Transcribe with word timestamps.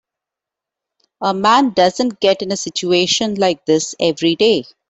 A 1.21 1.31
man 1.31 1.73
doesn't 1.73 2.19
get 2.21 2.41
in 2.41 2.51
a 2.51 2.57
situation 2.57 3.35
like 3.35 3.67
this 3.67 3.93
every 3.99 4.35
day. 4.35 4.63